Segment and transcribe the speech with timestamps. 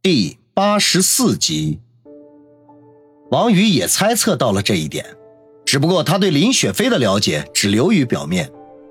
[0.00, 1.80] 第八十四集，
[3.32, 5.04] 王宇也猜测到了这一点，
[5.66, 8.48] 只不过他对林雪飞的了解只流于表面，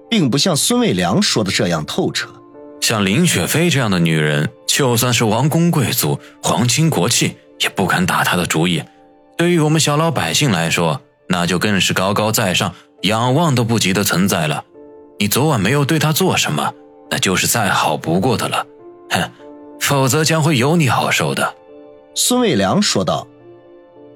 [0.09, 2.27] 并不像孙卫良说的这样透彻。
[2.81, 8.83] 像林雪飞这样的女人，就算是王公贵族、皇亲国戚，也不敢打她的主意。
[9.37, 14.65] 对于我们小老百姓来说，那就更是高高在上、仰望都不及的存在了。
[15.19, 16.73] 你昨晚没有对她做什么，
[17.09, 18.67] 那就是再好不过的了。
[19.09, 19.31] 哼，
[19.79, 21.55] 否则将会有你好受的。”
[22.15, 23.27] 孙卫良说道。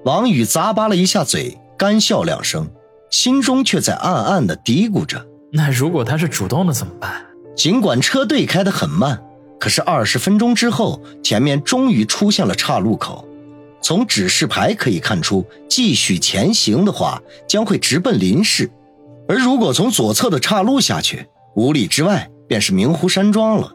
[0.04, 2.68] 王宇咂巴了一下嘴，干笑两声，
[3.08, 9.22] 心中却在暗暗的嘀咕着：“那如果他是主动的怎么办？”尽管车队开得很慢，
[9.60, 13.28] 可是二十分钟之后，前面终于出现了岔路口。
[13.80, 18.66] 从指示牌可以看出，继续前行的话，将会直奔林氏；
[19.28, 23.72] 而如果从左侧的岔路下去，五里之外便是明湖山庄了。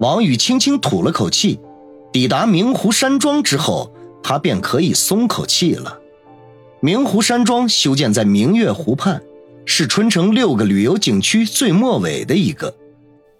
[0.00, 1.60] 王宇轻轻吐了口气，
[2.12, 3.92] 抵达明湖山庄之后，
[4.22, 5.98] 他便可以松口气了。
[6.80, 9.22] 明湖山庄修建在明月湖畔，
[9.64, 12.74] 是春城六个旅游景区最末尾的一个。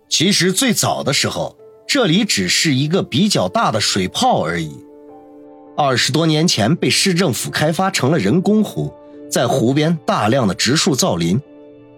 [0.09, 1.57] 其实最早的时候，
[1.89, 4.71] 这里只是一个比较大的水泡而已。
[5.77, 8.93] 二十多年前被市政府开发成了人工湖，
[9.29, 11.41] 在湖边大量的植树造林。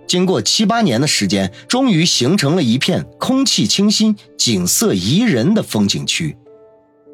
[0.06, 6.36] 经过七八年的时间，终于形成了一片空气清新、景色宜人的风景区。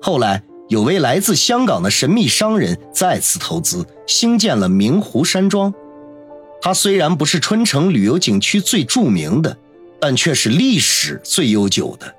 [0.02, 5.72] 后来，有位来自香港的神秘商人再次投资，兴建了明湖山庄。
[6.61, 9.56] 它虽然不是春城旅游景区最著名的，
[10.00, 12.14] 但却是历史最悠久的。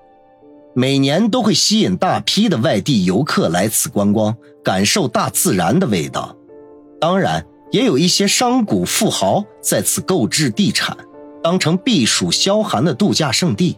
[0.74, 6.36] 每年都会吸引大批的外地游客来此观光，感受大自然的味道。
[7.00, 7.46] 当然。
[7.72, 10.98] 也有一些商贾富豪在此购置地产，
[11.42, 13.78] 当成避暑消寒的度假胜地。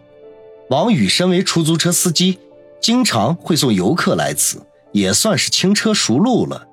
[0.70, 2.40] 王宇身为出租车司机，
[2.82, 6.68] 经常会送游客来此，也算是轻车熟路了。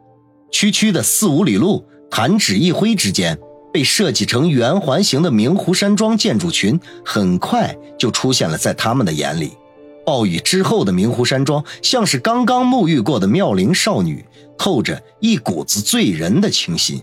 [0.50, 3.38] 区区的四五里路，弹指一挥之间，
[3.72, 9.52] 被设计成圆环形的明湖山庄建筑群，很快就出现了在他们的眼里。
[10.06, 14.24] 暴雨之后的明湖山庄，像是刚刚沐浴过的妙龄少女，
[14.56, 17.00] 透着一股子醉人的清新。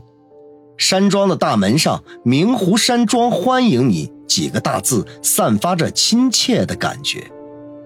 [0.78, 7.30] 山庄的大门上“明湖山庄欢迎你”几个大字，散发着亲切的感觉。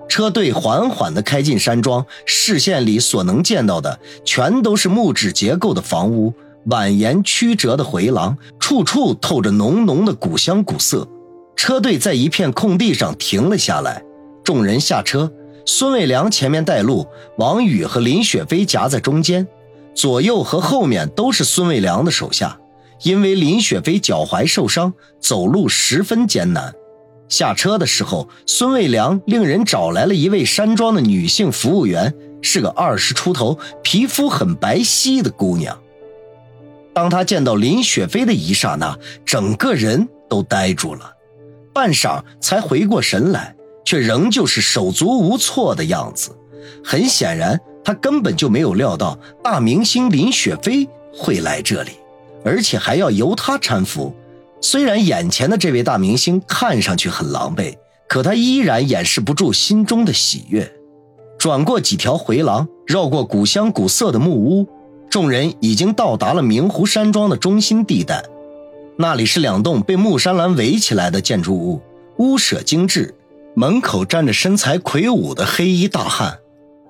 [0.09, 6.33] 车队缓缓地开进山庄，视线里所能见到的全都是木质结构的房屋，
[6.67, 11.07] 蜿蜒曲折的回廊，处处透着浓浓的古香古色。
[11.55, 14.03] 车队在一片空地上停了下来，
[14.43, 15.31] 众人下车。
[15.65, 19.47] 孙卫良前面带路，王宇和林雪飞夹在中间，
[19.95, 22.57] 左右和后面都是孙卫良的手下。
[23.03, 26.73] 因为林雪飞脚踝受伤，走路十分艰难。
[27.29, 35.79] 下车的时候，孙卫良令人找来了一位山庄的女性服务员，是个二十出头、皮肤很白皙的姑娘。
[36.93, 41.13] 当他见到林雪飞的一刹那，整个人都呆住了，
[41.73, 46.35] 半晌才回过神来，却仍旧是手足无措的样子。
[46.83, 51.91] 很显然，他根本就没有料到大明星林雪飞会来这里。
[52.43, 54.15] 而且还要由他搀扶。
[54.61, 57.75] 虽然眼前的这位大明星看上去很狼狈，
[58.07, 60.71] 可他依然掩饰不住心中的喜悦。
[61.39, 64.67] 转过几条回廊，绕过古香古色的木屋，
[65.09, 68.23] 众人已经到达了明湖山庄的中心地带。
[68.97, 71.81] 那里是两栋被木栅栏围起来的建筑物，
[72.17, 73.15] 屋舍精致，
[73.55, 76.37] 门口站着身材魁梧的黑衣大汉。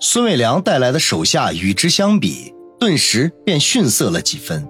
[0.02, 4.68] 孙伟良带来的手下与之相比，顿时便逊色了几分。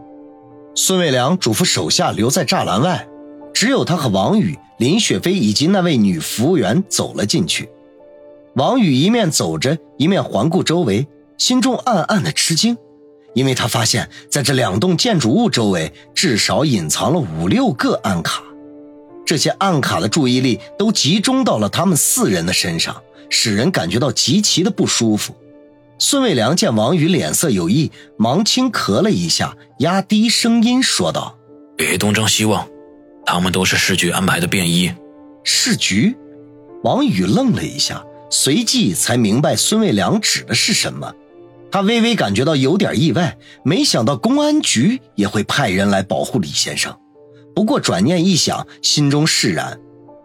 [0.73, 3.05] 孙卫良嘱咐手下留在栅栏外，
[3.53, 7.69] 只有他和王宇、林雪飞以及那位女服务员走了进去。
[8.55, 11.05] 王宇一面走着，一面环顾周围，
[11.37, 12.77] 心中暗暗的吃惊，
[13.33, 18.41] 因为他发现在这两栋建筑物周围至少隐藏了五六个暗卡，
[19.25, 22.95] 这些暗卡的注意力都集中到了他们四人的身上，
[23.29, 25.33] 使人感觉到极其的不舒服。
[26.03, 31.37] 孙卫良见王宇脸色有异，忙轻咳了一下，压低声音说道
[31.77, 32.67] ：“别东张西望，
[33.23, 34.91] 他们都是市局安排的便衣。”
[35.45, 36.17] 市局？
[36.83, 41.13] 王宇愣了一下，随即才明白孙卫良指的是什么。
[41.71, 46.97] 他微微感觉到有点意外，没想到公安局也会派人来保护李先生。
[47.53, 49.79] 不过转念一想，心中释然，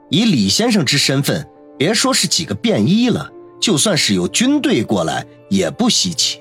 [0.08, 1.46] 以李先生之身份，
[1.76, 3.30] 别说是几个便衣了。
[3.60, 6.40] 就算是有军队过来也不稀奇。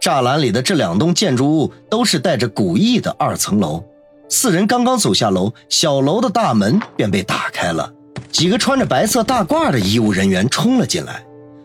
[0.00, 3.84] 栅栏里的这两栋建筑物都是带着古意的二层楼。
[4.28, 7.92] 四人刚刚走下楼，小楼的大门便被打开了，
[8.30, 11.24] 几个穿着白色大褂的医务人员冲了进来。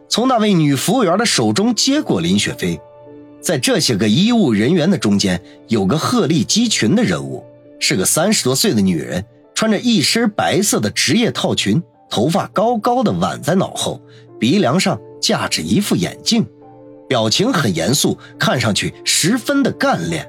[0.09, 2.79] 从那位女服务员的手中接过林雪飞。
[3.41, 7.45] 在这些个医务人员的中间，有个鹤立鸡群的人物，
[7.79, 9.23] 是个三十多岁的女人，
[9.53, 14.01] 穿着一身白色的职业套裙，头发高高的挽在脑后，
[14.39, 16.45] 鼻梁上架着一副眼镜，
[17.07, 20.27] 表情很严肃，看上去十分的干练。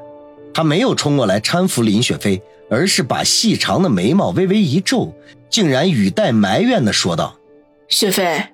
[0.55, 5.13] 他没有冲过来搀扶林雪飞，而是把细长的眉毛微微一皱，
[5.51, 7.37] 竟然语带埋怨的说道
[7.89, 8.47] ：“雪飞，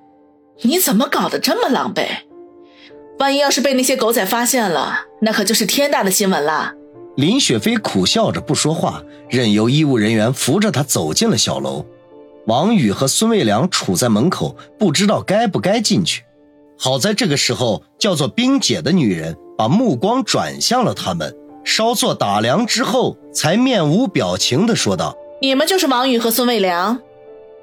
[0.63, 2.07] 你怎么搞得这么狼狈？”
[3.19, 6.75] 万一要是被那些狗仔发现了，那可就是天大的新闻了。
[7.17, 11.87] 林雪飞苦笑着不说话，任由医务人员扶着她走进了小楼。
[12.47, 16.25] 王宇和孙卫良杵在门口，不知道该不该进去。
[16.79, 21.33] 好在这个时候，叫做冰姐的女人把目光转向了他们，
[21.65, 27.01] 稍作打量之后，才面无表情地说道：“你们就是王宇和孙卫良。”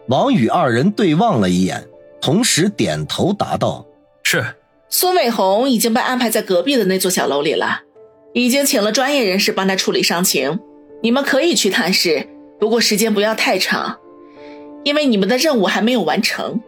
[0.07, 1.85] 王宇二人对望了一眼，
[2.21, 3.85] 同时点头答道
[4.23, 4.55] ：“是。”
[4.91, 7.81] 孙伟红已经被安排在隔壁的那座小楼里了，
[8.33, 10.59] 已经请了专业人士帮他处理伤情。
[11.03, 12.27] 你们可以去探视，
[12.59, 13.99] 不过时间不要太长，
[14.83, 16.59] 因为你们的任务还没有完成。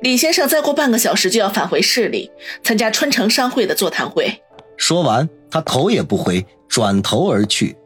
[0.00, 2.30] 李先生再过半个小时就要返回市里
[2.62, 4.42] 参加春城商会的座谈会。
[4.76, 7.76] 说完，他头也不回，转头而去。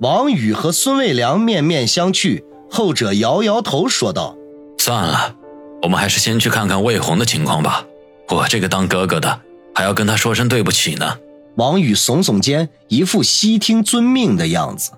[0.00, 4.34] 王宇和孙卫良面面相觑，后者摇摇头说道
[4.78, 5.36] ：“算了，
[5.82, 7.86] 我们还是先去看看魏红的情况吧。”
[8.30, 9.40] 我这个当哥哥的
[9.74, 11.18] 还要跟他说声对不起呢。
[11.56, 14.92] 王宇耸耸肩，一副悉听遵命的样子，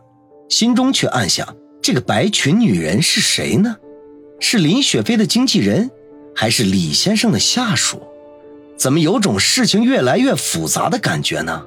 [0.48, 3.74] 心中却暗想：这个白裙女人是谁呢？
[4.42, 5.88] 是林雪飞的经纪人，
[6.34, 8.02] 还是李先生的下属？
[8.76, 11.64] 怎么有种事情越来越复杂的感觉呢？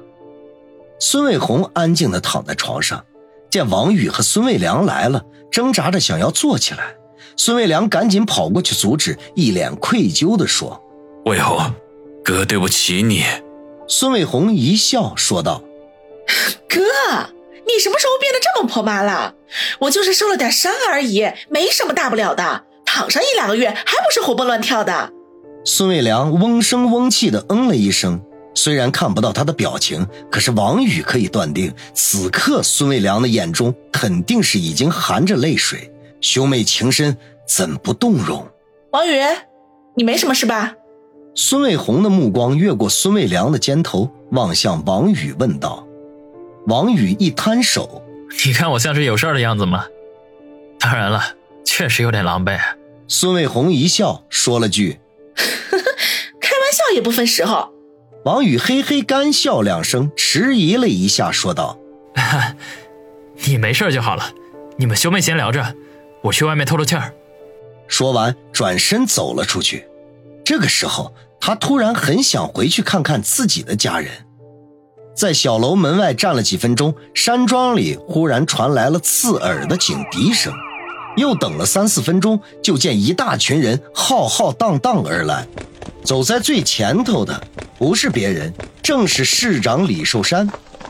[1.00, 3.02] 孙卫红安静地躺在床上，
[3.50, 6.94] 见王宇和孙卫良来了，挣扎着想要坐起来。
[7.38, 10.80] 孙卫良赶紧跑过去阻止，一脸愧疚地说。
[11.24, 11.58] 卫红，
[12.22, 13.24] 哥对不起你。
[13.88, 15.62] 孙卫红一笑说道
[16.68, 16.80] ：“哥，
[17.66, 19.34] 你什么时候变得这么婆妈了？
[19.80, 25.12] 我就是受了点伤而已，没什么大不了的，躺上一两个月还不是活蹦乱跳的。”
[25.64, 28.20] 孙卫良嗡声嗡气的嗯了一声，
[28.54, 35.92] 虽然看不到他的表情，可是王宇可以断定，此刻孙卫良的眼中肯定是已经含着泪水。
[36.20, 37.16] 兄妹情深，
[37.48, 38.46] 怎不动容？
[38.92, 39.20] 王宇，
[39.96, 40.74] 你没什么事吧？
[41.34, 45.85] 孙卫红的目光越过孙卫良的肩头，望向王宇，问道
[46.66, 48.02] ：“王宇一摊手，
[48.44, 49.86] 你看我像是有事儿的样子吗？
[50.78, 51.22] 当然了，
[51.64, 52.58] 确实有点狼狈。”
[53.08, 54.98] 孙卫红一笑，说了句
[55.36, 57.72] ：“开玩笑也不分时候。”
[58.24, 61.78] 王宇嘿嘿干笑两声，迟疑了一下，说道
[63.46, 64.32] ：“你没事就好了，
[64.76, 65.76] 你们兄妹先聊着，
[66.22, 67.12] 我去外面透透气儿。”
[67.86, 69.86] 说完，转身走了出去。
[70.44, 71.14] 这个时候。
[71.38, 74.25] 他突然很想回去看看自己的家人，
[75.16, 80.52] 在小楼门外站了几分钟，山庄里忽然传来了刺耳的警笛声。
[81.16, 85.46] 又等了三四分钟，就见一大群人浩浩荡荡而来。
[86.04, 87.42] 走在最前头的
[87.78, 88.52] 不是别人，
[88.82, 90.46] 正是市长李寿山。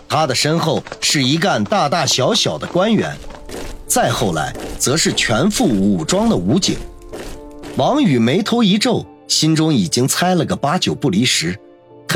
[0.09, 3.17] 他的身后是一干大大小小的官员，
[3.87, 6.77] 再后来则是全副武装的武警。
[7.77, 9.07] 王宇眉头一皱。
[9.29, 11.59] 心中已经猜了个八九不离十，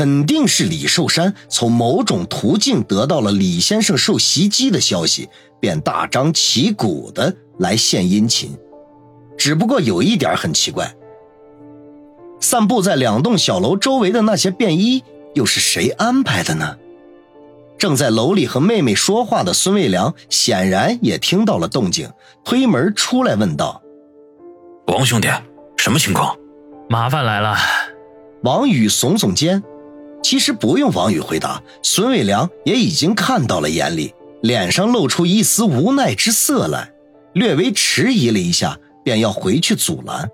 [0.01, 5.29] 肯定是李寿山从某种途径得到了李先生受袭击的消息，
[5.59, 8.57] 便大张旗鼓的来献殷勤。
[9.37, 10.91] 只不过有一点很奇怪，
[12.39, 15.03] 散布在两栋小楼周围的那些便衣
[15.35, 16.75] 又是谁安排的呢？
[17.77, 22.09] 正在楼里和妹妹说话的孙卫良显然也听到了动静，
[22.43, 23.79] 推门出来问道
[24.89, 25.27] ：“王兄弟，
[25.77, 26.35] 什么情况？”
[26.89, 27.55] 麻烦来了，
[28.41, 29.61] 王宇耸耸肩。
[30.21, 36.91] 其实不用王宇回答，孙伟良也已经看到了眼里，脸上露出一丝无奈之色来，
[37.33, 40.29] 略微迟疑了一下，便要回去阻拦。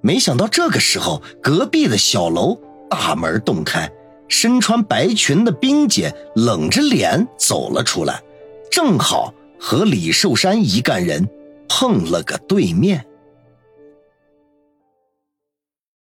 [0.00, 3.90] 没想到这个时候，隔壁的小楼大门洞开，
[4.28, 8.22] 身穿白裙的冰姐冷着脸走了出来，
[8.70, 11.28] 正好和李寿山一干人
[11.68, 13.04] 碰了个对面。